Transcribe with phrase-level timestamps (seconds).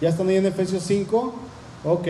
[0.00, 1.34] ¿Ya están ahí en Efesios 5?
[1.84, 2.06] Ok.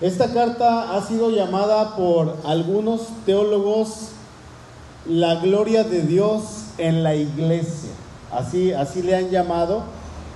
[0.00, 4.08] Esta carta ha sido llamada por algunos teólogos
[5.06, 6.42] la gloria de Dios
[6.78, 7.90] en la iglesia.
[8.32, 9.84] Así, así le han llamado.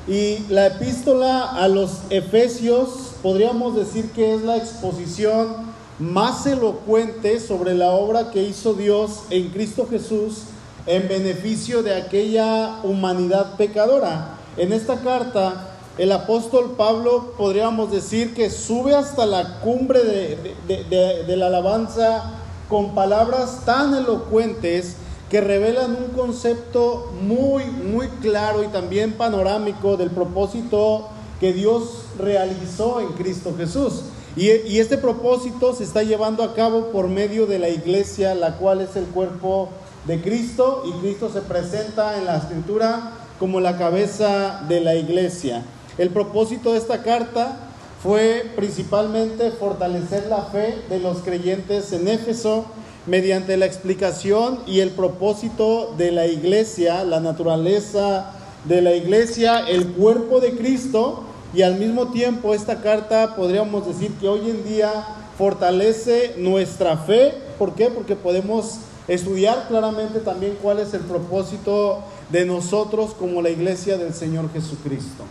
[0.06, 7.74] Y la epístola a los Efesios podríamos decir que es la exposición más elocuente sobre
[7.74, 10.42] la obra que hizo Dios en Cristo Jesús
[10.86, 14.36] en beneficio de aquella humanidad pecadora.
[14.56, 21.46] En esta carta, el apóstol Pablo podríamos decir que sube hasta la cumbre de, la
[21.46, 22.34] alabanza
[22.68, 24.96] con palabras tan elocuentes
[25.30, 31.08] que revelan un concepto muy, muy claro y también panorámico del propósito
[31.40, 34.02] que Dios realizó en Cristo Jesús.
[34.36, 38.58] Y, y, este propósito se está llevando a cabo por medio de la iglesia, la
[38.58, 39.70] cual es el cuerpo
[40.06, 45.64] de Cristo y Cristo se presenta en la escritura como la cabeza de la iglesia.
[45.98, 47.56] El propósito de esta carta
[48.02, 52.66] fue principalmente fortalecer la fe de los creyentes en Éfeso
[53.06, 58.32] mediante la explicación y el propósito de la iglesia, la naturaleza
[58.64, 61.22] de la iglesia, el cuerpo de Cristo
[61.54, 64.92] y al mismo tiempo esta carta podríamos decir que hoy en día
[65.38, 67.32] fortalece nuestra fe.
[67.58, 67.88] ¿Por qué?
[67.88, 74.12] Porque podemos estudiar claramente también cuál es el propósito de nosotros como la iglesia del
[74.12, 75.24] Señor Jesucristo.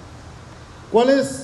[0.95, 1.41] ¿Cuáles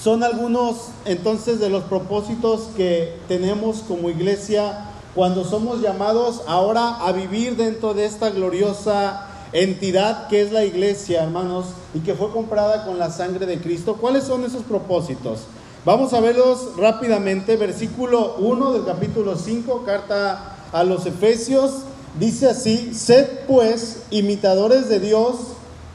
[0.00, 7.10] son algunos entonces de los propósitos que tenemos como iglesia cuando somos llamados ahora a
[7.10, 12.84] vivir dentro de esta gloriosa entidad que es la iglesia, hermanos, y que fue comprada
[12.84, 13.96] con la sangre de Cristo?
[13.96, 15.40] ¿Cuáles son esos propósitos?
[15.84, 17.56] Vamos a verlos rápidamente.
[17.56, 21.72] Versículo 1 del capítulo 5, carta a los Efesios,
[22.20, 25.38] dice así, sed pues imitadores de Dios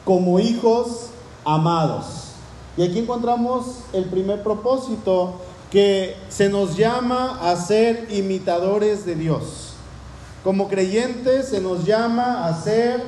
[0.04, 1.06] como hijos
[1.46, 2.25] amados.
[2.76, 5.34] Y aquí encontramos el primer propósito,
[5.70, 9.72] que se nos llama a ser imitadores de Dios.
[10.44, 13.02] Como creyentes se nos llama a ser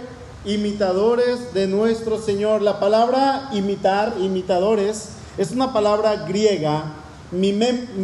[0.45, 2.63] imitadores de nuestro Señor.
[2.63, 6.95] La palabra imitar, imitadores, es una palabra griega,
[7.31, 8.01] mimetes,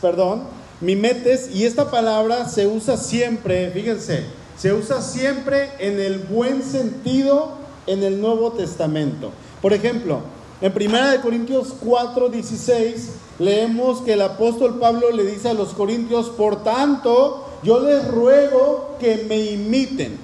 [0.00, 0.44] perdón,
[0.80, 4.24] mimetes, y esta palabra se usa siempre, fíjense,
[4.56, 7.52] se usa siempre en el buen sentido
[7.86, 9.30] en el Nuevo Testamento.
[9.62, 10.20] Por ejemplo,
[10.60, 16.30] en 1 Corintios 4, 16, leemos que el apóstol Pablo le dice a los corintios,
[16.30, 20.18] por tanto, yo les ruego que me imiten.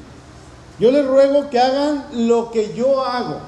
[0.79, 3.39] Yo les ruego que hagan lo que yo hago,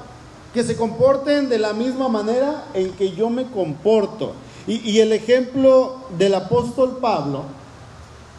[0.53, 4.33] que se comporten de la misma manera en que yo me comporto.
[4.65, 7.43] Y, el ejemplo del apóstol Pablo,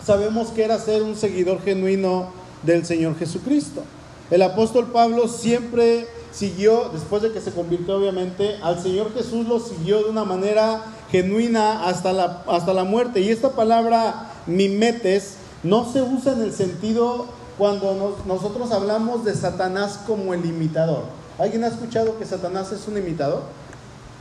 [0.04, 2.28] sabemos que era ser un seguidor genuino
[2.62, 3.82] del Señor Jesucristo.
[4.30, 9.60] El apóstol Pablo siempre siguió, después de que se convirtió obviamente, al Señor Jesús lo
[9.60, 13.20] siguió de una manera genuina hasta la, hasta la muerte.
[13.20, 20.00] Y esta palabra mimetes no se usa en el sentido cuando nosotros hablamos de Satanás
[20.06, 21.04] como el imitador.
[21.38, 23.42] ¿Alguien ha escuchado que Satanás es un imitador?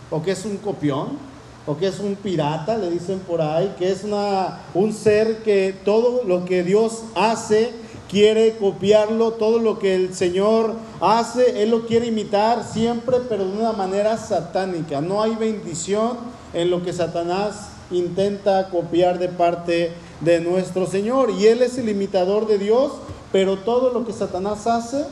[0.10, 1.28] ¿O que es un copión?
[1.68, 5.76] o que es un pirata, le dicen por ahí, que es una, un ser que
[5.84, 7.74] todo lo que Dios hace
[8.10, 13.58] quiere copiarlo, todo lo que el Señor hace, Él lo quiere imitar siempre, pero de
[13.58, 15.02] una manera satánica.
[15.02, 16.18] No hay bendición
[16.54, 19.92] en lo que Satanás intenta copiar de parte
[20.22, 21.32] de nuestro Señor.
[21.32, 22.94] Y Él es el imitador de Dios,
[23.32, 25.06] pero todo lo que Satanás hace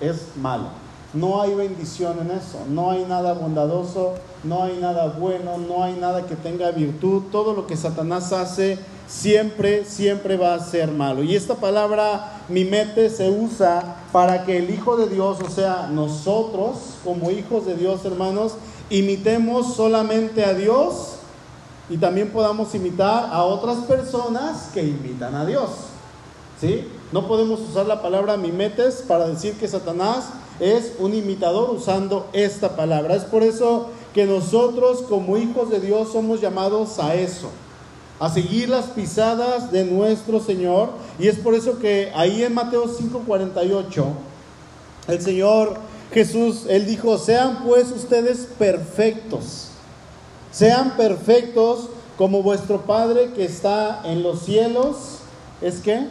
[0.00, 0.68] es malo.
[1.12, 5.94] No hay bendición en eso, no hay nada bondadoso, no hay nada bueno, no hay
[5.94, 7.24] nada que tenga virtud.
[7.30, 11.22] Todo lo que Satanás hace siempre, siempre va a ser malo.
[11.22, 16.76] Y esta palabra mimete se usa para que el Hijo de Dios, o sea, nosotros
[17.04, 18.54] como hijos de Dios, hermanos,
[18.88, 21.16] imitemos solamente a Dios
[21.88, 25.70] y también podamos imitar a otras personas que imitan a Dios.
[26.60, 26.86] ¿Sí?
[27.12, 30.28] No podemos usar la palabra mimetes para decir que Satanás
[30.60, 33.16] es un imitador usando esta palabra.
[33.16, 37.50] Es por eso que nosotros como hijos de Dios somos llamados a eso,
[38.18, 40.90] a seguir las pisadas de nuestro Señor.
[41.18, 44.04] Y es por eso que ahí en Mateo 5:48,
[45.08, 45.78] el Señor
[46.12, 49.68] Jesús, Él dijo, sean pues ustedes perfectos,
[50.50, 55.20] sean perfectos como vuestro Padre que está en los cielos.
[55.62, 56.06] ¿Es que?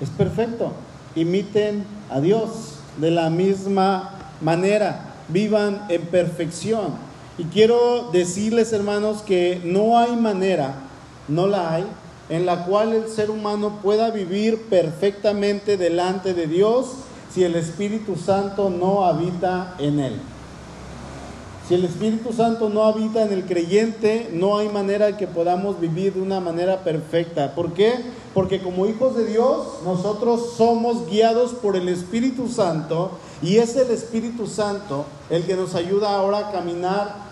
[0.00, 0.72] Es perfecto.
[1.16, 6.94] Imiten a Dios de la misma manera, vivan en perfección.
[7.38, 10.74] Y quiero decirles, hermanos, que no hay manera,
[11.28, 11.84] no la hay,
[12.28, 16.86] en la cual el ser humano pueda vivir perfectamente delante de Dios
[17.32, 20.20] si el Espíritu Santo no habita en él.
[21.66, 26.12] Si el Espíritu Santo no habita en el creyente, no hay manera que podamos vivir
[26.12, 27.54] de una manera perfecta.
[27.54, 27.94] ¿Por qué?
[28.34, 33.90] Porque como hijos de Dios, nosotros somos guiados por el Espíritu Santo y es el
[33.90, 37.24] Espíritu Santo el que nos ayuda ahora a caminar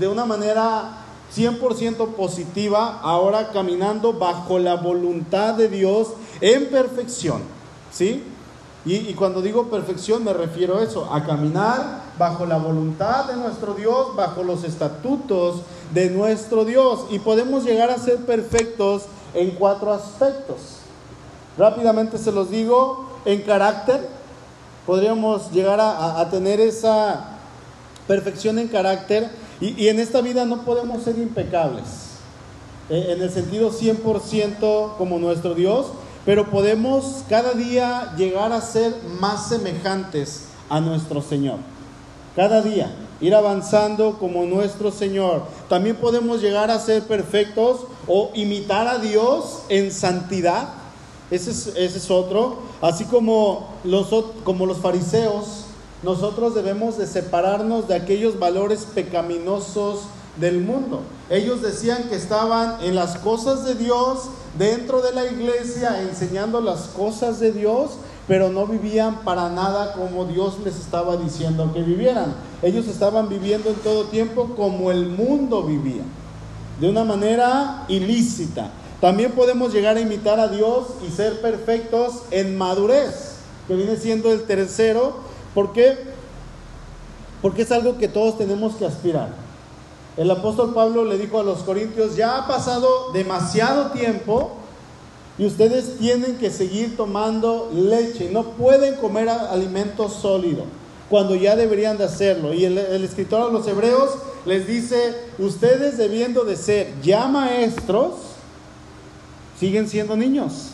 [0.00, 1.04] de una manera
[1.36, 6.08] 100% positiva, ahora caminando bajo la voluntad de Dios
[6.40, 7.42] en perfección.
[7.92, 8.24] ¿Sí?
[8.88, 13.74] Y, cuando digo perfección me refiero a eso, a caminar bajo la voluntad de nuestro
[13.74, 15.60] Dios, bajo los estatutos
[15.92, 17.00] de nuestro Dios.
[17.10, 19.02] Y podemos llegar a ser perfectos
[19.34, 20.78] en cuatro aspectos.
[21.58, 24.08] Rápidamente se los digo, en carácter,
[24.86, 27.36] podríamos llegar a, tener esa
[28.06, 29.28] perfección en carácter.
[29.60, 31.84] Y, y, en esta vida no podemos ser impecables,
[32.88, 35.88] eh, en el sentido 100% como nuestro Dios,
[36.24, 41.58] pero podemos cada día llegar a ser más semejantes a nuestro Señor.
[42.36, 45.42] Cada día, ir avanzando como nuestro Señor.
[45.68, 50.68] También podemos llegar a ser perfectos o imitar a Dios en santidad.
[51.30, 51.50] Ese
[51.84, 52.58] es, otro.
[52.80, 54.08] Así como los,
[54.44, 55.64] como los fariseos,
[56.02, 60.02] nosotros debemos de separarnos de aquellos valores pecaminosos
[60.38, 61.02] del mundo.
[61.30, 66.82] Ellos decían que estaban en las cosas de Dios, dentro de la iglesia, enseñando las
[66.88, 67.92] cosas de Dios,
[68.26, 72.34] pero no vivían para nada como Dios les estaba diciendo que vivieran.
[72.62, 76.02] Ellos estaban viviendo en todo tiempo como el mundo vivía,
[76.80, 78.70] de una manera ilícita.
[79.00, 83.36] También podemos llegar a imitar a Dios y ser perfectos en madurez,
[83.66, 85.28] que viene siendo el tercero.
[85.54, 85.96] Porque
[87.56, 89.47] es algo que todos tenemos que aspirar.
[90.18, 94.50] El apóstol Pablo le dijo a los corintios, ya ha pasado demasiado tiempo
[95.38, 100.64] y ustedes tienen que seguir tomando leche, no pueden comer alimento sólido
[101.08, 102.52] cuando ya deberían de hacerlo.
[102.52, 104.10] Y el, el, escritor a los hebreos
[104.44, 108.14] les dice, ustedes debiendo de ser ya maestros,
[109.56, 110.70] siguen siendo niños,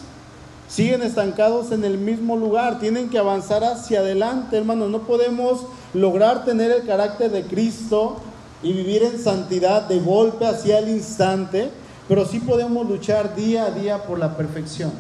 [0.69, 6.47] siguen estancados en el mismo lugar, tienen que avanzar hacia adelante, hermanos, no podemos lograr
[6.47, 8.17] tener el carácter de Cristo
[8.65, 11.71] y vivir en santidad de golpe hacia el instante,
[12.09, 14.91] pero sí podemos luchar día a día por la perfección.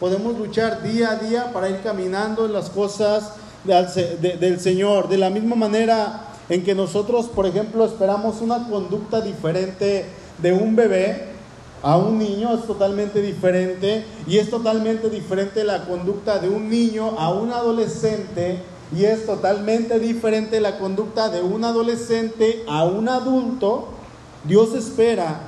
[0.00, 3.32] Podemos luchar día a día para ir caminando en las cosas
[3.64, 5.08] del Señor.
[5.08, 10.06] De la misma manera en que nosotros, por ejemplo, esperamos una conducta diferente
[10.38, 11.28] de un bebé
[11.82, 14.04] a un niño, es totalmente diferente.
[14.26, 18.58] Y es totalmente diferente la conducta de un niño a un adolescente
[18.92, 23.88] y es totalmente diferente la conducta de un adolescente a un adulto,
[24.44, 25.40] Dios espera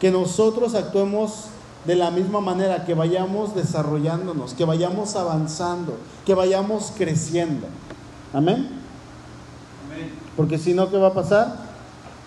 [0.00, 1.46] que nosotros actuemos
[1.84, 7.66] de la misma manera, que vayamos desarrollándonos, que vayamos avanzando, que vayamos creciendo.
[8.32, 8.68] Amén.
[10.36, 11.70] Porque si no, ¿qué va a pasar?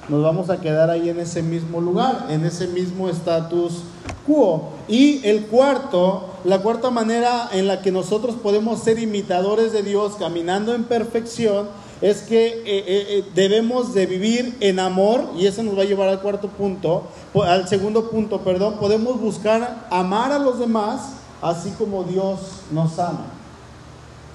[0.09, 3.83] nos vamos a quedar ahí en ese mismo lugar, en ese mismo status
[4.25, 4.71] quo.
[4.87, 10.13] Y el cuarto, la cuarta manera en la que nosotros podemos ser imitadores de Dios
[10.19, 11.67] caminando en perfección,
[12.01, 15.85] es que eh, eh, eh, debemos de vivir en amor, y eso nos va a
[15.85, 17.03] llevar al cuarto punto,
[17.45, 22.39] al segundo punto, perdón, podemos buscar amar a los demás así como Dios
[22.71, 23.25] nos ama.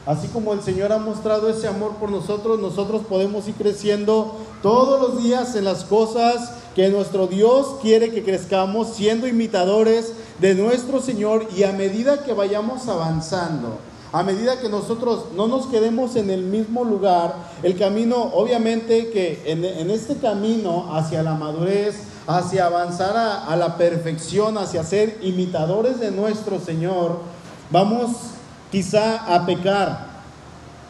[0.07, 5.01] Así como el Señor ha mostrado ese amor por nosotros, nosotros podemos ir creciendo todos
[5.01, 11.03] los días en las cosas que nuestro Dios quiere que crezcamos, siendo imitadores de nuestro
[11.03, 13.79] Señor y a medida que vayamos avanzando,
[14.13, 19.43] a medida que nosotros no nos quedemos en el mismo lugar, el camino, obviamente que
[19.47, 21.97] en, este camino hacia la madurez,
[22.29, 27.19] hacia avanzar a, la perfección, hacia ser imitadores de nuestro Señor,
[27.73, 28.13] vamos
[28.71, 30.07] quizá a pecar,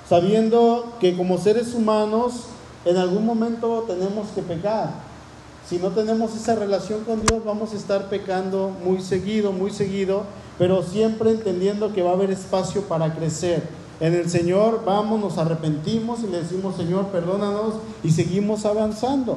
[0.06, 2.42] sabiendo que como seres humanos
[2.84, 5.07] en algún momento tenemos que pecar.
[5.68, 10.22] Si no tenemos esa relación con Dios, vamos a estar pecando muy seguido, muy seguido,
[10.56, 13.62] pero siempre entendiendo que va a haber espacio para crecer.
[14.00, 19.36] En el Señor vamos, nos arrepentimos y le decimos, Señor, perdónanos y seguimos avanzando.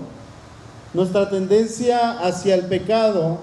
[0.94, 3.40] Nuestra tendencia hacia el pecado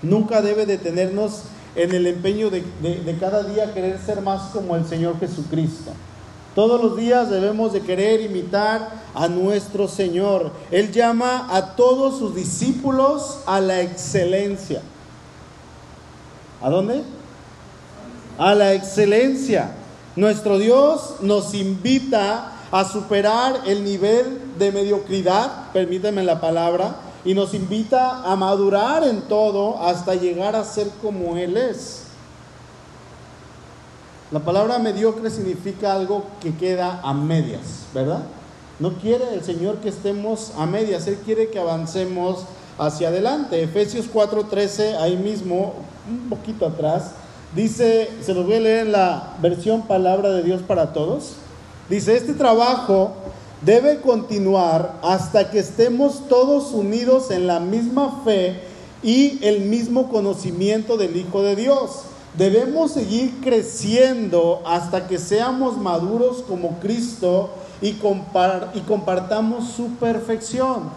[0.00, 1.42] nunca debe detenernos
[1.76, 2.64] en el empeño de,
[3.20, 5.90] cada día querer ser más como el Señor Jesucristo.
[6.54, 10.52] Todos los días debemos de querer imitar a nuestro Señor.
[10.70, 14.80] Él llama a todos sus discípulos a la excelencia.
[16.62, 17.02] ¿A dónde?
[18.38, 19.72] A la excelencia.
[20.14, 27.52] Nuestro Dios nos invita a superar el nivel de mediocridad, permíteme la palabra, y nos
[27.52, 32.03] invita a madurar en todo hasta llegar a ser como Él es.
[34.30, 38.22] La palabra mediocre significa algo que queda a medias, ¿verdad?
[38.80, 42.44] No quiere el Señor que estemos a medias, Él quiere que avancemos
[42.78, 43.62] hacia adelante.
[43.62, 45.74] Efesios 4:13, ahí mismo,
[46.08, 47.12] un poquito atrás,
[47.54, 51.34] dice, se lo voy a leer en la versión Palabra de Dios para Todos.
[51.88, 53.12] Dice, este trabajo
[53.60, 58.60] debe continuar hasta que estemos todos unidos en la misma fe
[59.02, 62.04] y el mismo conocimiento del Hijo de Dios.
[62.36, 67.50] Debemos seguir creciendo hasta que seamos maduros como Cristo
[67.80, 70.90] y, y compartamos su perfección.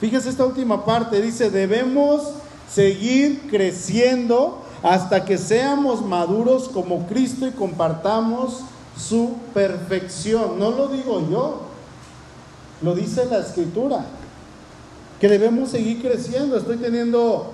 [0.00, 2.32] Fíjese esta última parte, dice, debemos
[2.68, 8.62] seguir creciendo hasta que seamos maduros como Cristo y compartamos
[8.98, 10.58] su perfección.
[10.58, 11.60] No lo digo yo,
[12.82, 14.04] lo dice la escritura,
[15.20, 16.56] que debemos seguir creciendo.
[16.56, 17.52] Estoy teniendo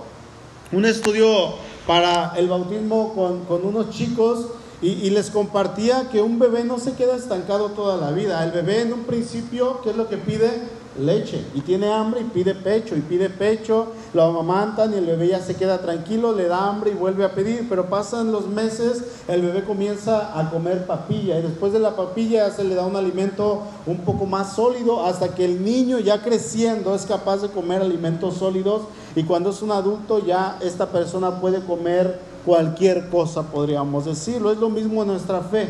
[0.73, 1.56] un estudio
[1.88, 4.49] para el bautismo con, unos chicos
[4.83, 8.45] y, y, les compartía que un bebé no se queda estancado toda la vida.
[8.45, 10.50] El bebé en un principio, ¿qué es lo que pide?
[10.98, 15.28] Leche y tiene hambre y pide pecho y pide pecho, lo amamantan y el bebé
[15.28, 19.02] ya se queda tranquilo, le da hambre y vuelve a pedir, pero pasan los meses,
[19.28, 22.96] el bebé comienza a comer papilla y después de la papilla se le da un
[22.96, 27.82] alimento un poco más sólido hasta que el niño ya creciendo es capaz de comer
[27.82, 28.82] alimentos sólidos
[29.14, 34.50] y cuando es un adulto ya esta persona puede comer cualquier cosa, podríamos decirlo.
[34.50, 35.68] Es lo mismo en nuestra fe.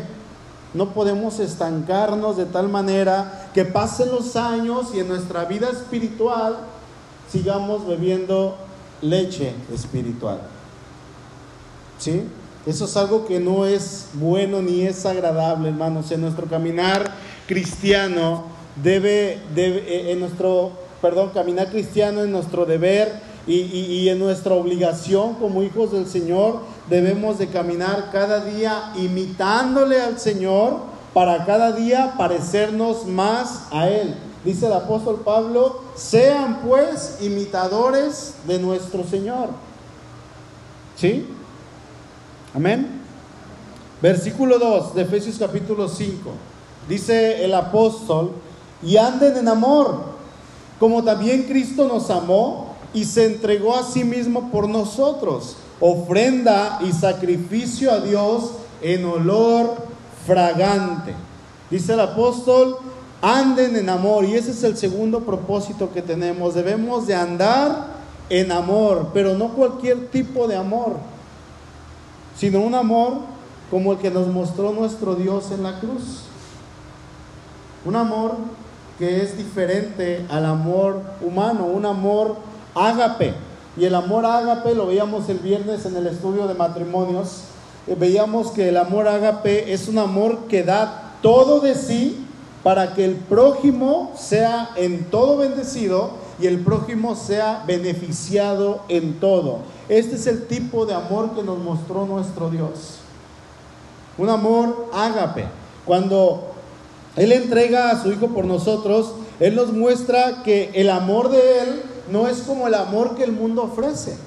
[0.73, 6.57] No podemos estancarnos de tal manera que pasen los años y en nuestra vida espiritual
[7.31, 8.55] sigamos bebiendo
[9.01, 10.39] leche espiritual.
[11.97, 12.23] ¿Sí?
[12.65, 16.11] Eso es algo que no es bueno ni es agradable, hermanos.
[16.11, 17.15] En nuestro caminar
[17.47, 18.43] cristiano
[18.83, 20.71] debe, debe eh, en nuestro,
[21.01, 27.39] perdón, caminar cristiano es nuestro deber y, en nuestra obligación como hijos del Señor debemos
[27.39, 30.77] de caminar cada día imitándole al Señor
[31.13, 34.15] para cada día parecernos más a Él.
[34.45, 39.49] Dice el apóstol Pablo, sean pues imitadores de nuestro Señor.
[40.95, 41.25] ¿Sí?
[42.53, 43.01] Amén.
[44.01, 46.31] Versículo 2 de Efesios capítulo 5.
[46.87, 48.31] Dice el apóstol,
[48.81, 50.03] y anden en amor,
[50.79, 56.91] como también Cristo nos amó y se entregó a sí mismo por nosotros ofrenda y
[56.91, 59.75] sacrificio a Dios en olor
[60.25, 61.13] fragante.
[61.69, 62.77] Dice el apóstol,
[63.21, 64.25] anden en amor.
[64.25, 66.55] Y ese es el segundo propósito que tenemos.
[66.55, 70.97] Debemos de andar en amor, pero no cualquier tipo de amor,
[72.37, 73.13] sino un amor
[73.71, 76.23] como el que nos mostró nuestro Dios en la cruz.
[77.85, 78.35] Un amor
[78.97, 82.35] que es diferente al amor humano, un amor
[82.79, 83.33] ágape
[83.77, 87.43] y el amor ágape, lo veíamos el viernes en el estudio de matrimonios,
[87.87, 92.25] eh, veíamos que el amor ágape es un amor que da todo de sí
[92.63, 99.59] para que el prójimo sea en todo bendecido y el prójimo sea beneficiado en todo.
[99.87, 102.99] Este es el tipo de amor que nos mostró nuestro Dios.
[104.17, 105.45] Un amor ágape.
[105.85, 106.51] Cuando
[107.15, 111.81] Él entrega a su Hijo por nosotros, Él nos muestra que el amor de Él
[112.11, 114.17] no es como el amor que el mundo ofrece.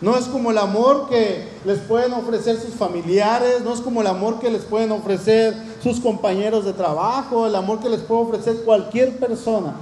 [0.00, 4.06] No es como el amor que les pueden ofrecer sus familiares, no es como el
[4.06, 8.64] amor que les pueden ofrecer sus compañeros de trabajo, el amor que les puede ofrecer
[8.64, 9.74] cualquier persona.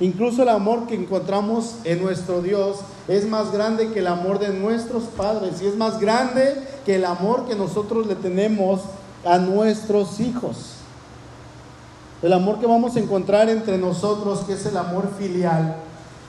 [0.00, 4.48] Incluso el amor que encontramos en nuestro Dios es más grande que el amor de
[4.48, 6.54] nuestros padres y es más grande
[6.86, 8.80] que el amor que nosotros le tenemos
[9.26, 10.76] a nuestros hijos.
[12.22, 15.76] El amor que vamos a encontrar entre nosotros, que es el amor filial,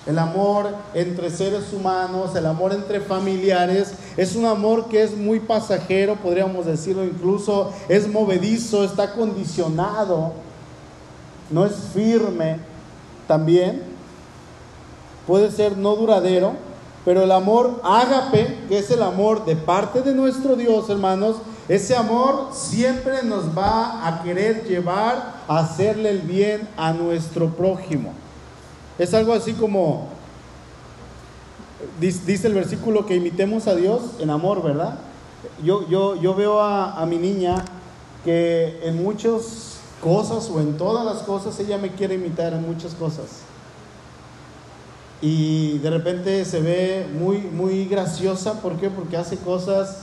[0.08, 5.40] el amor entre seres humanos, el amor entre familiares, es un amor que es muy
[5.42, 10.32] pasajero, podríamos decirlo incluso, es movedizo, está condicionado,
[11.50, 12.60] no es firme
[13.28, 13.84] también,
[15.28, 16.54] puede ser no duradero,
[17.04, 21.38] pero el amor ágape, que es el amor de parte de nuestro Dios, hermanos,
[21.68, 28.14] ese amor siempre nos va a querer llevar a hacerle el bien a nuestro prójimo.
[28.98, 30.08] Es algo así como,
[32.00, 34.98] dice el versículo, que imitemos a Dios en amor, ¿verdad?
[35.64, 37.64] Yo, yo, yo veo a, mi niña
[38.26, 42.96] que en muchas cosas o en todas las cosas ella me quiere imitar en muchas
[42.96, 43.42] cosas.
[45.22, 48.90] Y de repente se ve muy, muy graciosa, ¿por qué?
[48.90, 49.98] Porque hace cosas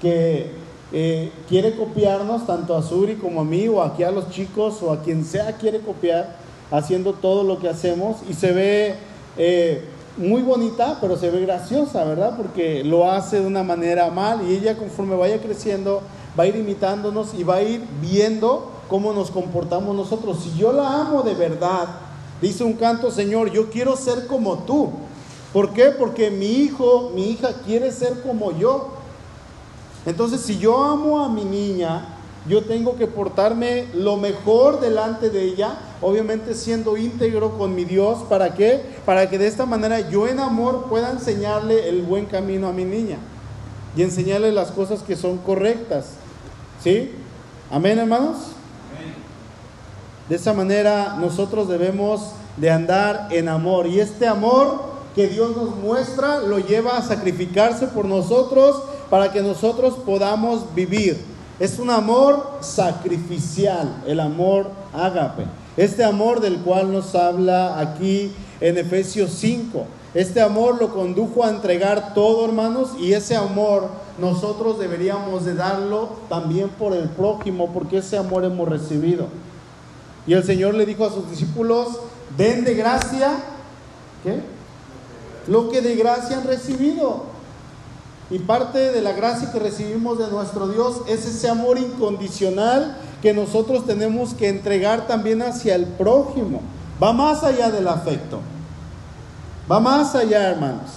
[0.00, 0.52] que
[0.92, 4.90] eh, quiere copiarnos, tanto a Suri como a mí, o aquí a los chicos, o
[4.90, 8.94] a quien sea quiere copiar haciendo todo lo que hacemos y se ve
[9.36, 9.84] eh,
[10.16, 12.36] muy bonita, pero se ve graciosa, ¿verdad?
[12.36, 16.02] Porque lo hace de una manera mal y ella conforme vaya creciendo
[16.38, 20.38] va a ir imitándonos y va a ir viendo cómo nos comportamos nosotros.
[20.42, 21.86] Si yo la amo de verdad,
[22.40, 24.90] dice un canto, Señor, yo quiero ser como tú.
[25.52, 25.86] ¿Por qué?
[25.86, 28.88] Porque mi hijo, mi hija quiere ser como yo.
[30.04, 32.17] Entonces, si yo amo a mi niña,
[32.48, 38.20] yo tengo que portarme lo mejor delante de ella, obviamente siendo íntegro con mi Dios.
[38.28, 38.80] ¿Para qué?
[39.04, 42.84] Para que de esta manera yo en amor pueda enseñarle el buen camino a mi
[42.84, 43.18] niña
[43.96, 46.12] y enseñarle las cosas que son correctas.
[46.82, 47.12] ¿Sí?
[47.70, 48.36] Amén, hermanos.
[50.28, 54.82] De esa manera nosotros debemos de andar en amor y este amor
[55.14, 61.37] que Dios nos muestra lo lleva a sacrificarse por nosotros para que nosotros podamos vivir.
[61.58, 65.44] Es un amor sacrificial, el amor ágape.
[65.76, 69.84] Este amor del cual nos habla aquí en Efesios 5.
[70.14, 73.88] Este amor lo condujo a entregar todo, hermanos, y ese amor
[74.18, 79.26] nosotros deberíamos de darlo también por el prójimo, porque ese amor hemos recibido.
[80.26, 81.88] Y el Señor le dijo a sus discípulos,
[82.36, 83.36] den de gracia.
[85.46, 87.37] Lo que de gracia han recibido.
[88.30, 93.32] Y parte de la gracia que recibimos de nuestro Dios es ese amor incondicional que
[93.32, 96.60] nosotros tenemos que entregar también hacia el prójimo.
[97.02, 98.40] Va más allá del afecto.
[99.70, 100.90] Va más allá, hermanos.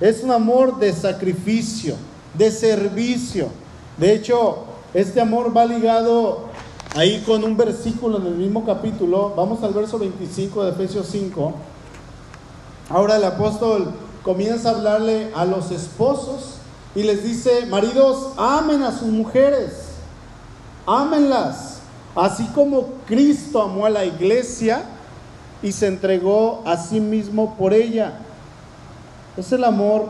[0.00, 1.96] Es un amor de sacrificio,
[2.32, 3.48] de servicio.
[3.98, 6.46] De hecho, este amor va ligado
[6.94, 9.34] ahí con un versículo en el mismo capítulo.
[9.36, 11.52] Vamos al verso 25 de Efesios 5.
[12.88, 13.92] Ahora el apóstol
[14.22, 16.53] comienza a hablarle a los esposos
[16.94, 19.72] y les dice, maridos, amen a sus mujeres,
[20.86, 21.80] ámenlas,
[22.14, 24.84] así como Cristo amó a la iglesia
[25.62, 28.12] y se entregó a sí mismo por ella.
[29.36, 30.06] Es el amor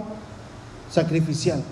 [0.91, 1.63] sacrificial.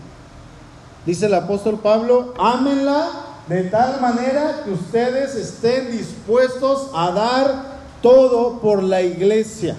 [1.04, 3.08] Dice el apóstol Pablo, ámenla
[3.48, 9.76] de tal manera que ustedes estén dispuestos a dar todo por la iglesia.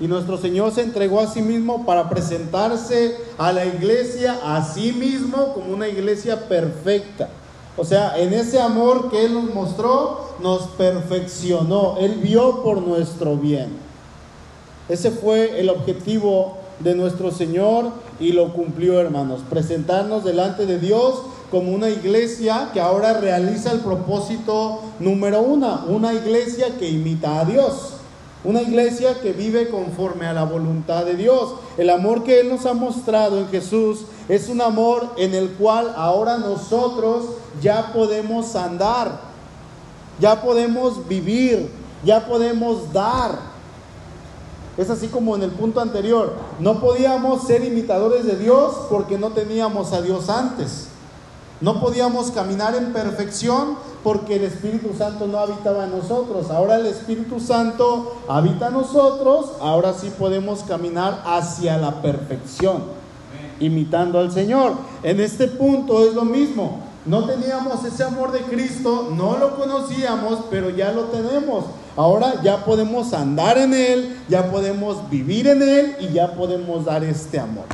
[0.00, 4.92] Y nuestro Señor se entregó a sí mismo para presentarse a la iglesia a sí
[4.92, 7.28] mismo como una iglesia perfecta.
[7.76, 11.96] O sea, en ese amor que Él nos mostró, nos perfeccionó.
[11.98, 13.68] Él vio por nuestro bien.
[14.88, 19.40] Ese fue el objetivo de nuestro Señor y lo cumplió, hermanos.
[19.48, 26.14] Presentarnos delante de Dios como una iglesia que ahora realiza el propósito número uno, una
[26.14, 27.99] iglesia que imita a Dios.
[28.42, 31.54] Una iglesia que vive conforme a la voluntad de Dios.
[31.76, 35.92] El amor que Él nos ha mostrado en Jesús es un amor en el cual
[35.94, 37.26] ahora nosotros
[37.60, 39.20] ya podemos andar,
[40.18, 41.70] ya podemos vivir,
[42.02, 43.50] ya podemos dar.
[44.78, 46.34] Es así como en el punto anterior.
[46.60, 50.89] No podíamos ser imitadores de Dios porque no teníamos a Dios antes.
[51.60, 56.50] No podíamos caminar en perfección porque el Espíritu Santo no habitaba en nosotros.
[56.50, 62.84] Ahora el Espíritu Santo habita en nosotros, ahora sí podemos caminar hacia la perfección,
[63.60, 64.72] imitando al Señor.
[65.02, 66.80] En este punto es lo mismo.
[67.04, 71.64] No teníamos ese amor de Cristo, no lo conocíamos, pero ya lo tenemos.
[71.96, 77.04] Ahora ya podemos andar en Él, ya podemos vivir en Él y ya podemos dar
[77.04, 77.64] este amor,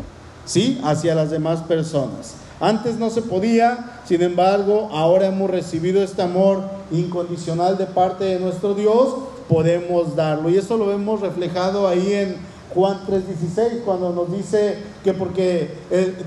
[0.45, 0.81] ¿sí?
[0.83, 2.46] Hacia las demás personas.
[2.61, 8.41] Antes no se podía, sin embargo, ahora hemos recibido este amor incondicional de parte de
[8.41, 9.15] nuestro Dios,
[9.49, 10.49] podemos darlo.
[10.49, 12.37] Y eso lo vemos reflejado ahí en
[12.75, 15.75] Juan 3:16, cuando nos dice que porque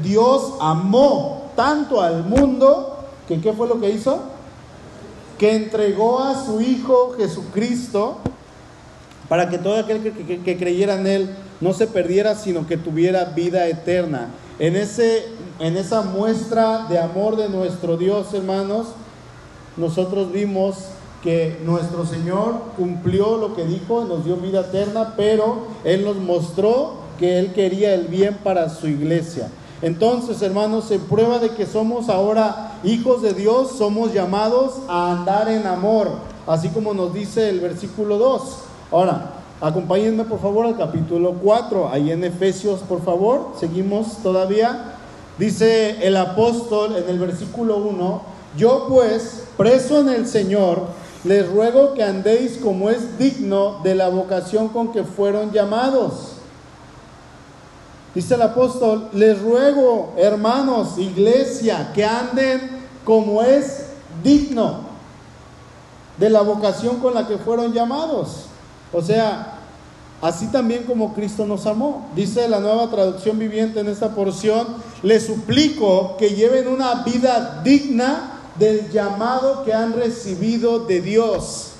[0.04, 4.20] Dios amó tanto al mundo, que ¿qué fue lo que hizo?
[5.38, 8.18] Que entregó a su Hijo Jesucristo
[9.28, 11.30] para que todo aquel que, que creyera en Él
[11.62, 14.30] no se perdiera, sino que tuviera vida eterna.
[14.58, 15.26] En ese
[15.60, 18.88] en esa muestra de amor de nuestro Dios, hermanos,
[19.78, 20.76] nosotros vimos
[21.22, 26.94] que nuestro Señor cumplió lo que dijo, nos dio vida eterna, pero Él nos mostró
[27.18, 29.50] que Él quería el bien para su iglesia.
[29.82, 35.50] Entonces, hermanos, en prueba de que somos ahora hijos de Dios, somos llamados a andar
[35.50, 36.10] en amor,
[36.48, 38.42] así como nos dice el versículo 2.
[38.92, 44.96] Ahora, acompáñenme por favor al capítulo 4, ahí en Efesios, por favor, seguimos todavía.
[45.40, 48.22] Dice el apóstol en el versículo 1,
[48.58, 50.88] yo pues, preso en el Señor,
[51.24, 56.34] les ruego que andéis como es digno de la vocación con que fueron llamados.
[58.14, 63.86] Dice el apóstol, les ruego, hermanos, iglesia, que anden como es
[64.22, 64.90] digno
[66.18, 68.46] de la vocación con la que fueron llamados.
[68.92, 69.60] O sea,
[70.22, 72.10] así también como Cristo nos amó.
[72.14, 74.68] Dice la nueva traducción viviente en esta porción,
[75.04, 81.72] les suplico que lleven una vida digna del llamado que han recibido de Dios.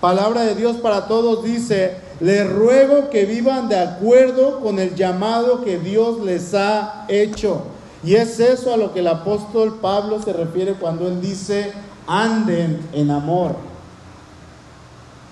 [0.00, 5.64] Palabra de Dios para todos dice, les ruego que vivan de acuerdo con el llamado
[5.64, 7.62] que Dios les ha hecho.
[8.04, 11.72] Y es eso a lo que el apóstol Pablo se refiere cuando él dice,
[12.06, 13.56] anden en amor.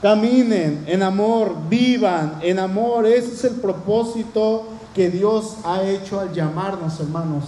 [0.02, 3.06] Caminen en amor, vivan en amor.
[3.06, 4.64] Ese es el propósito
[4.94, 7.44] que Dios ha hecho al llamarnos, hermanos.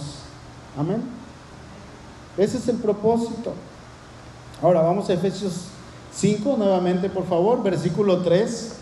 [0.77, 1.03] Amén.
[2.37, 3.53] Ese es el propósito.
[4.61, 5.65] Ahora vamos a Efesios
[6.15, 8.73] 5 nuevamente, por favor, versículo 3.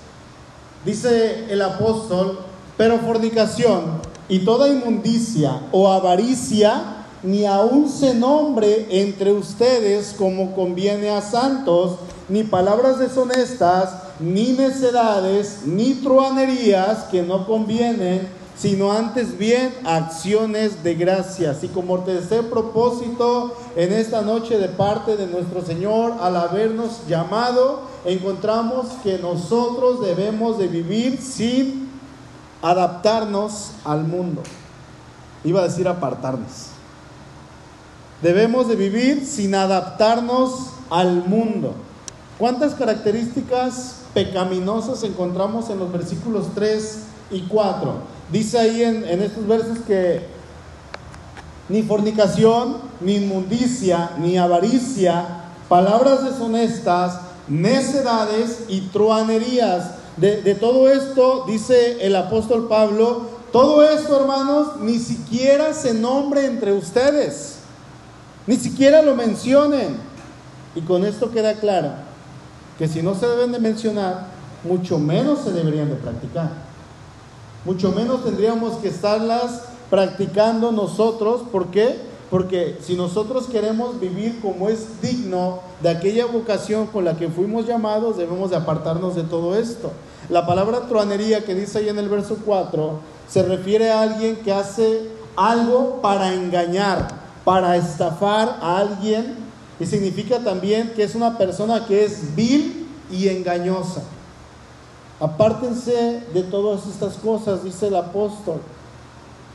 [0.86, 2.40] Dice el apóstol,
[2.78, 11.10] pero fornicación y toda inmundicia o avaricia ni aun se nombre entre ustedes como conviene
[11.12, 11.98] a santos,
[12.30, 18.28] ni palabras deshonestas, ni necedades, ni truanerías que no convienen,
[18.62, 21.52] sino antes bien acciones de gracia.
[21.52, 27.82] Así como tercer propósito en esta noche de parte de nuestro Señor, al habernos llamado,
[28.06, 31.90] encontramos que nosotros debemos de vivir sin
[32.62, 34.44] adaptarnos al mundo.
[35.44, 36.68] Iba a decir apartarnos.
[38.22, 41.74] Debemos de vivir sin adaptarnos al mundo.
[42.38, 47.00] ¿Cuántas características pecaminosas encontramos en los versículos 3
[47.32, 48.21] y 4?
[48.32, 50.22] Dice ahí en, estos versos que
[51.68, 55.26] ni fornicación, ni inmundicia, ni avaricia,
[55.68, 59.92] palabras deshonestas, necedades y truanerías.
[60.18, 66.46] De, de, todo esto, dice el apóstol Pablo, todo esto, hermanos, ni siquiera se nombre
[66.46, 67.58] entre ustedes.
[68.48, 69.98] Ni siquiera lo mencionen.
[70.74, 71.92] Y con esto queda claro
[72.78, 74.28] que si no se deben de mencionar,
[74.64, 76.71] mucho menos se deberían de practicar.
[77.64, 81.44] Mucho menos tendríamos que estarlas practicando nosotros.
[81.52, 81.96] ¿Por qué?
[82.32, 87.68] Porque si nosotros queremos vivir como es digno de aquella vocación con la que fuimos
[87.68, 89.92] llamados, debemos de apartarnos de todo esto.
[90.30, 94.54] La palabra truanería que dice ahí en el verso 4 se refiere a alguien que
[94.54, 97.10] hace algo para engañar,
[97.44, 99.36] para estafar a alguien
[99.80, 104.04] y significa también que es una persona que es vil y engañosa.
[105.22, 108.60] Apártense de todas estas cosas, dice el apóstol.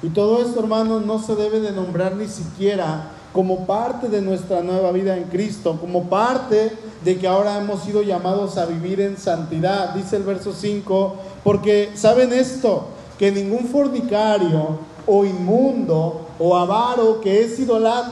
[0.00, 4.62] Y todo esto, hermanos, no se debe de nombrar ni siquiera como parte de nuestra
[4.62, 6.72] nueva vida en Cristo, como parte
[7.04, 9.90] de que ahora hemos sido llamados a vivir en santidad.
[9.90, 12.86] Dice el verso 5, porque saben esto,
[13.18, 17.58] que ningún fornicario o inmundo o avaro que es,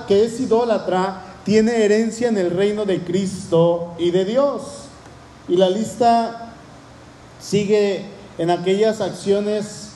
[0.09, 4.63] que es idólatra tiene herencia en el reino de Cristo y de Dios.
[5.49, 6.44] Y la lista
[7.45, 8.05] sigue
[8.39, 9.91] en aquellas acciones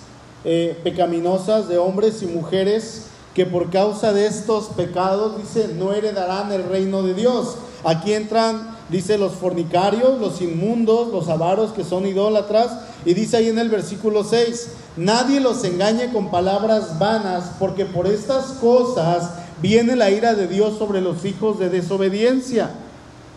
[0.45, 6.51] eh, pecaminosas de hombres y mujeres que por causa de estos pecados, dice, no heredarán
[6.53, 7.57] el reino de Dios.
[7.85, 12.73] Aquí entran, dice, los fornicarios, los inmundos, los avaros que son idólatras.
[13.05, 18.09] Y dice ahí en el versículo 6, nadie los engañe con palabras vanas, porque por
[18.09, 19.31] estas cosas
[19.63, 22.71] viene la ira de Dios sobre los hijos de desobediencia.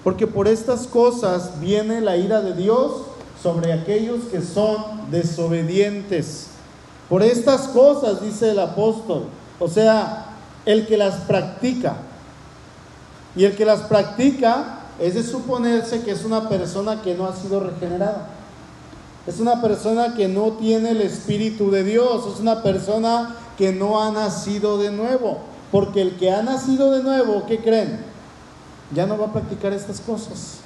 [0.03, 3.03] Porque por estas cosas viene la ira de Dios
[3.41, 6.47] sobre aquellos que son desobedientes.
[7.09, 9.25] Por estas cosas, dice el apóstol,
[9.59, 10.27] o sea,
[10.65, 11.97] el que las practica.
[13.35, 17.35] Y el que las practica es de suponerse que es una persona que no ha
[17.35, 18.27] sido regenerada.
[19.27, 22.25] Es una persona que no tiene el Espíritu de Dios.
[22.33, 25.39] Es una persona que no ha nacido de nuevo.
[25.71, 27.99] Porque el que ha nacido de nuevo, ¿qué creen?
[28.93, 30.60] Ya no va a practicar estas cosas.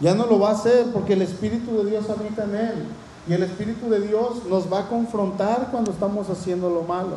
[0.00, 2.84] Ya no lo va a hacer porque el Espíritu de Dios habita en él.
[3.28, 7.16] Y el Espíritu de Dios nos va a confrontar cuando estamos haciendo lo malo.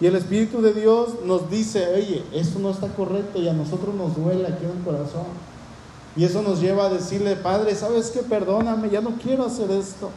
[0.00, 3.94] Y el Espíritu de Dios nos dice, oye, eso no está correcto y a nosotros
[3.94, 5.26] nos duele aquí en el corazón.
[6.16, 8.20] Y eso nos lleva a decirle, Padre, ¿sabes qué?
[8.20, 10.10] Perdóname, ya no quiero hacer esto.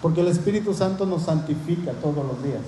[0.00, 2.62] Porque el Espíritu Santo nos santifica todos los días.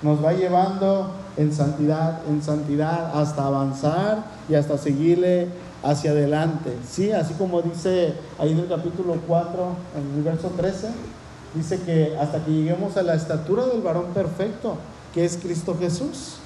[0.00, 5.48] Nos va llevando en santidad, en santidad, hasta avanzar y hasta seguirle
[5.82, 6.76] hacia adelante.
[6.88, 10.88] Sí, así como dice ahí en el capítulo 4, en el verso 13,
[11.54, 14.76] dice que hasta que lleguemos a la estatura del varón perfecto,
[15.14, 16.36] que es Cristo Jesús.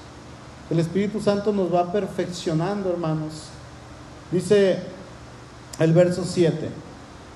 [0.70, 3.49] El Espíritu Santo nos va perfeccionando, hermanos.
[4.31, 4.79] Dice
[5.79, 6.70] el verso 7,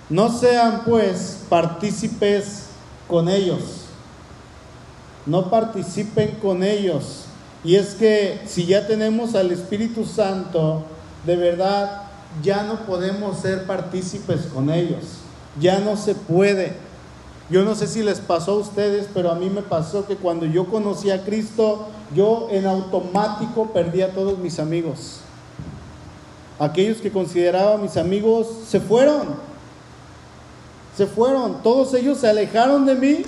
[0.09, 2.67] no sean pues partícipes
[3.07, 3.85] con ellos,
[5.27, 7.25] no participen con ellos.
[7.65, 10.85] Y es que si ya tenemos al Espíritu Santo,
[11.25, 12.03] de verdad
[12.43, 15.05] ya no podemos ser partícipes con ellos,
[15.61, 16.89] ya no se puede.
[17.51, 20.45] Yo no sé si les pasó a ustedes, pero a mí me pasó que cuando
[20.45, 25.21] yo conocí a Cristo, yo en automático perdí a todos mis amigos.
[26.59, 29.37] Aquellos que consideraba mis amigos se fueron.
[30.97, 31.63] Se fueron.
[31.63, 33.23] Todos ellos se alejaron de mí.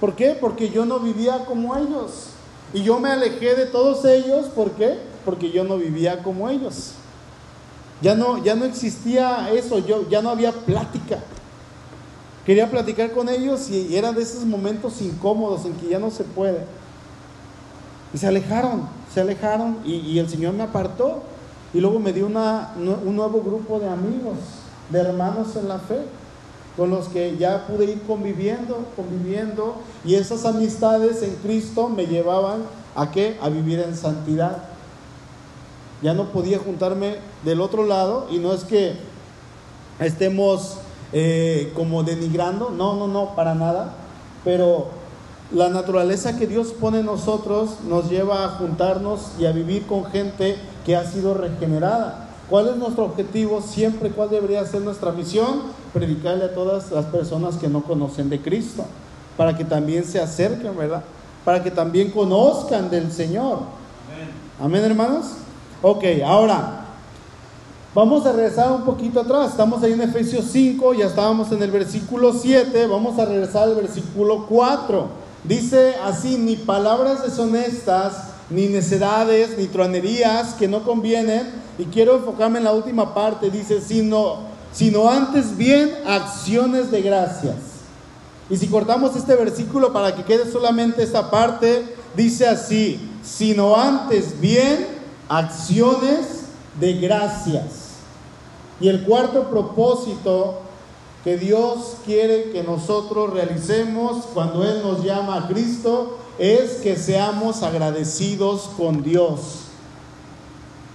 [0.00, 0.36] ¿Por qué?
[0.40, 2.28] Porque yo no vivía como ellos.
[2.72, 4.46] Y yo me alejé de todos ellos.
[4.46, 4.98] ¿Por qué?
[5.24, 6.92] Porque yo no vivía como ellos.
[8.02, 11.18] Ya no, ya no existía eso, ya no había plática.
[12.46, 16.24] Quería platicar con ellos y eran de esos momentos incómodos en que ya no se
[16.24, 16.64] puede.
[18.14, 21.22] Y se alejaron, se alejaron y, el Señor me apartó.
[21.72, 24.38] Y luego me dio un nuevo grupo de amigos,
[24.90, 26.00] de hermanos en la fe,
[26.76, 29.76] con los que ya pude ir conviviendo, conviviendo.
[30.04, 32.62] Y esas amistades en Cristo me llevaban
[32.96, 33.38] a qué?
[33.40, 34.69] A vivir en santidad.
[36.02, 38.94] Ya no podía juntarme del otro lado y no es que
[39.98, 40.78] estemos
[41.12, 43.92] eh, como denigrando, no, no, no, para nada,
[44.44, 44.88] pero
[45.52, 50.04] la naturaleza que Dios pone en nosotros nos lleva a juntarnos y a vivir con
[50.04, 52.28] gente que ha sido regenerada.
[52.48, 53.60] ¿Cuál es nuestro objetivo?
[53.60, 55.62] Siempre, ¿cuál debería ser nuestra misión?
[55.92, 58.84] Predicarle a todas las personas que no conocen de Cristo,
[59.36, 61.02] para que también se acerquen, ¿verdad?
[61.44, 63.58] Para que también conozcan del Señor.
[64.08, 65.26] Amén, Amén hermanos.
[65.82, 66.80] Ok, ahora,
[67.92, 69.50] Vamos a regresar un poquito atrás.
[69.50, 72.86] Estamos ahí en Efesios 5, ya estábamos en el versículo 7.
[72.86, 75.08] Vamos a regresar al versículo 4.
[75.42, 81.50] Dice así, ni palabras deshonestas, ni necedades, ni tronerías que no convienen.
[81.78, 83.50] Y quiero enfocarme en la última parte.
[83.50, 84.36] Dice, sino,
[84.72, 87.56] sino antes bien acciones de gracias.
[88.48, 94.40] Y si cortamos este versículo para que quede solamente esta parte, dice así, sino antes
[94.40, 94.99] bien
[95.30, 96.46] acciones
[96.80, 97.90] de gracias.
[98.80, 100.58] Y el cuarto propósito
[101.22, 107.62] que Dios quiere que nosotros realicemos cuando Él nos llama a Cristo es que seamos
[107.62, 109.66] agradecidos con Dios,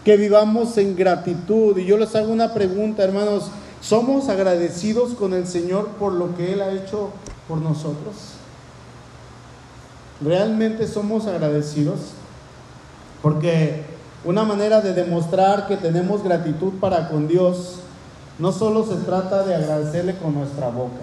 [0.03, 1.77] que vivamos en gratitud.
[1.77, 6.51] Y yo les hago una pregunta, hermanos, ¿somos agradecidos con el Señor por lo que
[6.51, 7.11] Él ha hecho
[7.47, 8.15] por nosotros?
[10.19, 11.99] ¿Realmente somos agradecidos?
[13.21, 13.94] Porque
[14.25, 17.75] una manera de demostrar que tenemos gratitud para con Dios
[18.39, 21.01] no solo se trata de agradecerle con nuestra boca,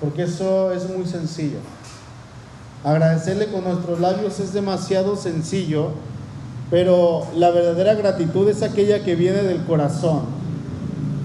[0.00, 1.58] porque eso es muy sencillo.
[2.84, 5.88] Agradecerle con nuestros labios es demasiado sencillo,
[6.70, 10.22] pero la verdadera gratitud es aquella que viene del corazón.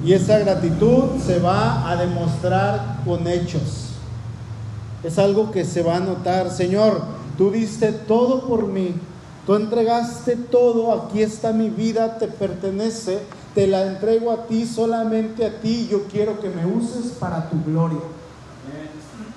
[0.04, 3.92] Y esa gratitud se va a demostrar con hechos.
[5.04, 6.52] Es algo que se va a notar.
[6.52, 7.02] Señor,
[7.38, 8.96] tú diste todo por mí
[9.46, 13.20] Tú entregaste todo, aquí está mi vida, te pertenece,
[13.54, 17.64] te la entrego a ti, solamente a ti, yo quiero que me uses para tu
[17.64, 18.00] gloria.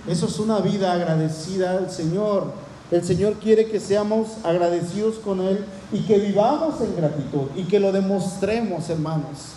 [0.06, 2.52] Eso es una vida agradecida al Señor.
[2.90, 7.78] El Señor quiere que seamos agradecidos con Él y que vivamos en gratitud y que
[7.78, 9.56] lo demostremos, hermanos.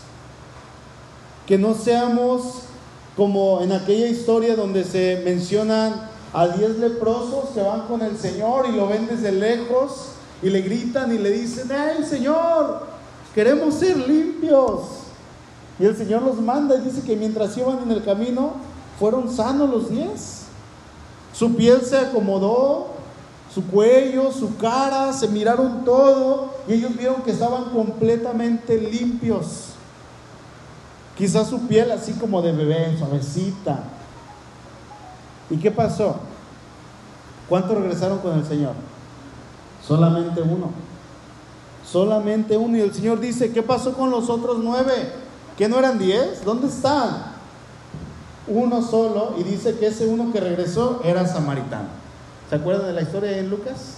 [1.48, 2.64] Que no seamos
[3.16, 8.66] como en aquella historia donde se mencionan a diez leprosos que van con el Señor
[8.68, 10.12] y lo ven desde lejos
[10.42, 12.88] y le gritan y le dicen, ¡Hey Señor!
[13.34, 14.82] Queremos ser limpios.
[15.80, 18.54] Y el Señor los manda y dice que mientras iban en el camino,
[19.00, 20.44] fueron sanos los diez.
[21.34, 22.88] Su piel se acomodó,
[23.54, 29.70] su cuello, su cara, se miraron todo y ellos vieron que estaban completamente limpios.
[31.18, 33.84] Quizás su piel así como de bebé, suavecita.
[35.50, 36.16] ¿Y qué pasó?
[37.50, 38.74] ¿Cuántos regresaron con el Señor?
[39.86, 40.72] Solamente uno.
[41.86, 42.78] Solamente uno.
[42.78, 45.12] Y el Señor dice, ¿qué pasó con los otros nueve?
[45.58, 46.44] ¿Que no eran diez?
[46.46, 47.32] ¿Dónde están?
[48.48, 49.36] Uno solo.
[49.38, 51.90] Y dice que ese uno que regresó era samaritano.
[52.50, 53.98] ¿Se acuerdan de la historia de Lucas?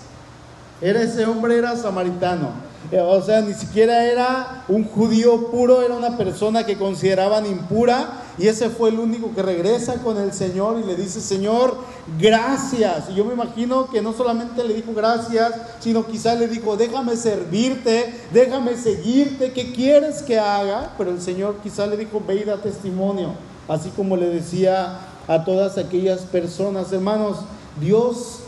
[0.81, 2.49] Era ese hombre, era samaritano.
[2.91, 8.21] Eh, o sea, ni siquiera era un judío puro, era una persona que consideraban impura.
[8.37, 11.77] Y ese fue el único que regresa con el Señor y le dice, Señor,
[12.19, 13.09] gracias.
[13.09, 17.15] Y yo me imagino que no solamente le dijo gracias, sino quizás le dijo, déjame
[17.15, 20.93] servirte, déjame seguirte, ¿qué quieres que haga?
[20.97, 23.33] Pero el Señor quizás le dijo, ve y da testimonio.
[23.67, 27.37] Así como le decía a todas aquellas personas, hermanos,
[27.79, 28.39] Dios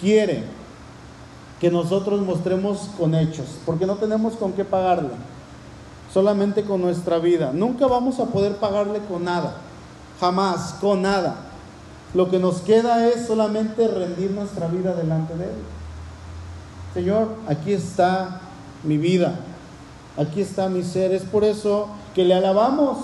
[0.00, 0.42] quiere
[1.60, 5.10] que nosotros mostremos con hechos, porque no tenemos con qué pagarle,
[6.12, 7.52] solamente con nuestra vida.
[7.52, 9.56] Nunca vamos a poder pagarle con nada,
[10.20, 11.36] jamás, con nada.
[12.14, 15.62] Lo que nos queda es solamente rendir nuestra vida delante de Él.
[16.94, 18.40] Señor, aquí está
[18.84, 19.40] mi vida,
[20.16, 21.12] aquí está mi ser.
[21.12, 22.98] Es por eso que le alabamos,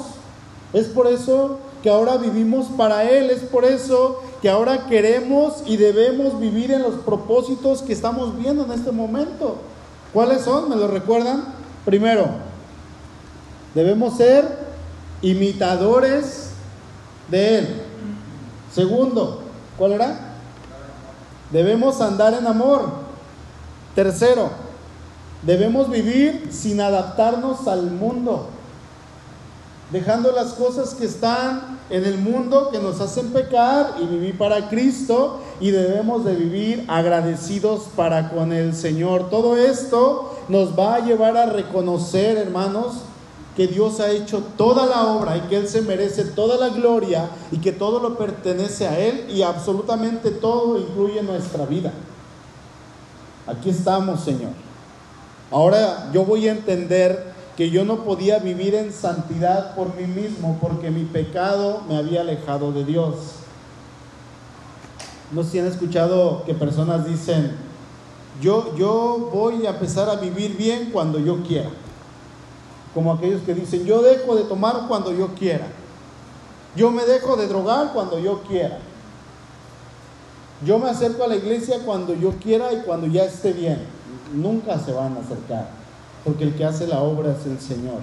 [0.72, 3.30] es por eso que ahora vivimos para Él.
[3.30, 8.64] Es por eso que ahora queremos y debemos vivir en los propósitos que estamos viendo
[8.64, 9.56] en este momento.
[10.12, 10.68] ¿Cuáles son?
[10.68, 11.44] ¿Me lo recuerdan?
[11.84, 12.26] Primero,
[13.74, 14.44] debemos ser
[15.22, 16.50] imitadores
[17.30, 17.82] de Él.
[18.72, 19.42] Segundo,
[19.76, 20.34] ¿cuál era?
[21.50, 22.88] Debemos andar en amor.
[23.94, 24.50] Tercero,
[25.42, 28.48] debemos vivir sin adaptarnos al mundo,
[29.92, 34.68] dejando las cosas que están en el mundo que nos hacen pecar y vivir para
[34.68, 39.28] Cristo y debemos de vivir agradecidos para con el Señor.
[39.30, 42.98] Todo esto nos va a llevar a reconocer, hermanos,
[43.56, 47.28] que Dios ha hecho toda la obra y que Él se merece toda la gloria
[47.50, 51.92] y que todo lo pertenece a Él y absolutamente todo incluye nuestra vida.
[53.46, 54.52] Aquí estamos, Señor.
[55.50, 57.29] Ahora yo voy a entender
[57.60, 62.22] que yo no podía vivir en santidad por mí mismo porque mi pecado me había
[62.22, 63.16] alejado de Dios.
[65.30, 67.54] No sé si han escuchado que personas dicen,
[68.40, 71.68] yo, yo voy a empezar a vivir bien cuando yo quiera
[72.94, 75.66] como aquellos que dicen, yo dejo de tomar cuando yo quiera,
[76.74, 78.78] yo me dejo de drogar cuando yo quiera,
[80.64, 84.00] yo me acerco a la iglesia cuando yo quiera y cuando ya esté bien.
[84.32, 85.79] Nunca se van a acercar,
[86.24, 88.00] porque el que hace la obra es el Señor.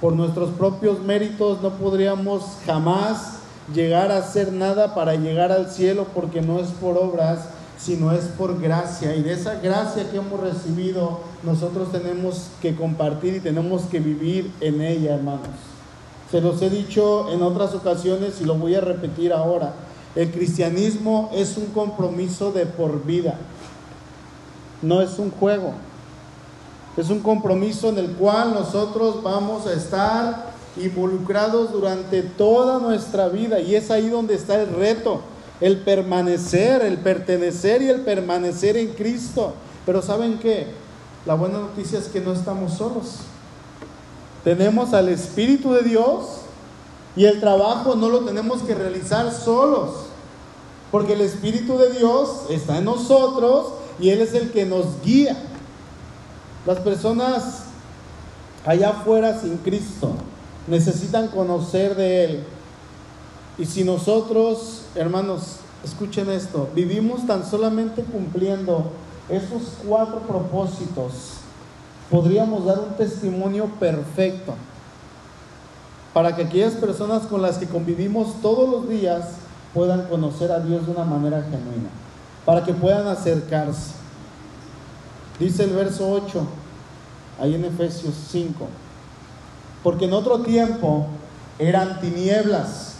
[0.00, 3.40] Por nuestros propios méritos no podríamos jamás
[3.74, 8.24] llegar a hacer nada para llegar al cielo, porque no es por obras, sino es
[8.24, 9.14] por gracia.
[9.14, 14.50] Y de esa gracia que hemos recibido, nosotros tenemos que compartir y tenemos que vivir
[14.60, 15.48] en ella, hermanos.
[16.30, 19.74] Se los he dicho en otras ocasiones y lo voy a repetir ahora.
[20.14, 23.34] El cristianismo es un compromiso de por vida,
[24.82, 25.72] no es un juego.
[26.96, 33.60] Es un compromiso en el cual nosotros vamos a estar involucrados durante toda nuestra vida
[33.60, 35.20] y es ahí donde está el reto
[35.60, 39.52] el permanecer, el pertenecer y el permanecer en Cristo.
[39.84, 40.66] Pero ¿saben qué?
[41.26, 43.16] La buena noticia es que no estamos solos.
[44.42, 46.24] Tenemos al Espíritu de Dios
[47.14, 49.90] y el trabajo no lo tenemos que realizar solos.
[50.90, 55.36] Porque el Espíritu de Dios está en nosotros y Él es el que nos guía.
[56.66, 57.64] Las personas
[58.66, 60.12] allá afuera sin Cristo
[60.66, 62.44] necesitan conocer de Él.
[63.58, 68.90] Y si nosotros hermanos, escuchen esto, vivimos tan solamente cumpliendo
[69.28, 71.38] esos cuatro propósitos,
[72.10, 74.54] podríamos dar un testimonio perfecto
[76.12, 79.26] para que aquellas personas con las que convivimos todos los días
[79.72, 81.88] puedan conocer a Dios de una manera genuina,
[82.44, 83.99] para que puedan acercarse.
[85.40, 86.46] Dice el verso 8,
[87.40, 88.68] ahí en Efesios 5,
[89.82, 91.06] porque en otro tiempo
[91.58, 92.90] eran tinieblas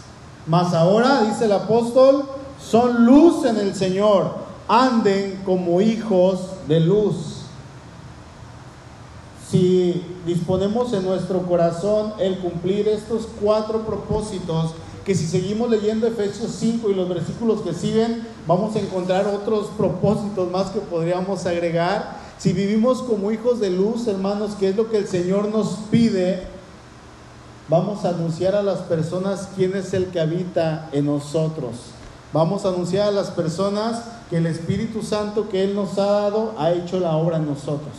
[0.47, 2.25] mas ahora, dice el apóstol,
[2.59, 4.51] son luz en el Señor.
[4.67, 7.43] Anden como hijos de luz.
[9.49, 14.71] Si disponemos en nuestro corazón el cumplir estos cuatro propósitos,
[15.05, 19.67] que si seguimos leyendo Efesios 5 y los versículos que siguen, vamos a encontrar otros
[19.77, 22.20] propósitos más que podríamos agregar.
[22.41, 26.47] Si vivimos como hijos de luz, hermanos, que es lo que el Señor nos pide,
[27.71, 31.77] Vamos a anunciar a las personas quién es el que habita en nosotros.
[32.33, 36.53] Vamos a anunciar a las personas que el Espíritu Santo que Él nos ha dado
[36.57, 37.93] ha hecho la obra en nosotros.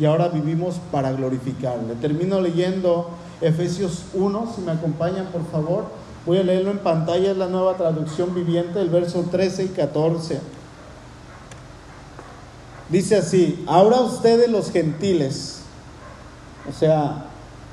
[0.00, 1.94] Y ahora vivimos para glorificarle.
[2.00, 5.84] Termino leyendo Efesios 1, si me acompañan por favor.
[6.26, 10.40] Voy a leerlo en pantalla, es la nueva traducción viviente, el verso 13 y 14.
[12.94, 15.60] Dice así, ahora ustedes los gentiles,
[16.68, 17.24] o sea,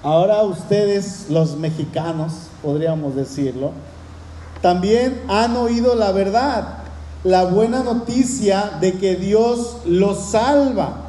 [0.04, 3.72] Ahora ustedes, los mexicanos, podríamos decirlo,
[4.60, 6.80] también han oído la verdad,
[7.24, 11.02] la buena noticia de que Dios los salva.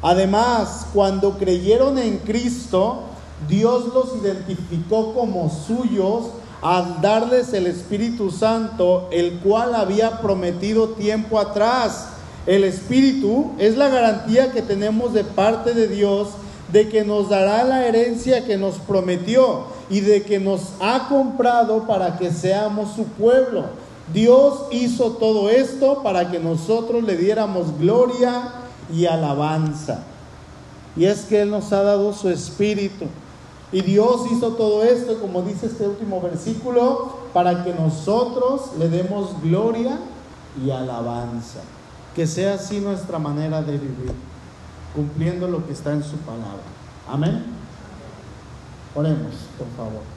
[0.00, 3.00] Además, cuando creyeron en Cristo,
[3.48, 6.26] Dios los identificó como suyos
[6.62, 12.10] al darles el Espíritu Santo, el cual había prometido tiempo atrás.
[12.46, 16.28] El Espíritu es la garantía que tenemos de parte de Dios
[16.72, 21.86] de que nos dará la herencia que nos prometió y de que nos ha comprado
[21.86, 23.64] para que seamos su pueblo.
[24.12, 28.52] Dios hizo todo esto para que nosotros le diéramos gloria
[28.92, 30.02] y alabanza.
[30.96, 33.06] Y es que Él nos ha dado su espíritu.
[33.72, 39.30] Y Dios hizo todo esto, como dice este último versículo, para que nosotros le demos
[39.42, 39.98] gloria
[40.64, 41.60] y alabanza.
[42.16, 44.12] Que sea así nuestra manera de vivir
[44.94, 46.64] cumpliendo lo que está en su palabra.
[47.06, 47.44] Amén.
[48.94, 50.15] Oremos, por favor.